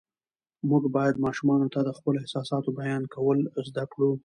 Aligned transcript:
موږ 0.69 0.83
باید 0.95 1.15
ماشومانو 1.25 1.71
ته 1.73 1.79
د 1.83 1.89
خپلو 1.97 2.17
احساساتو 2.21 2.69
بیان 2.79 3.03
کول 3.13 3.39
زده 3.67 3.83
کړو 3.91 4.11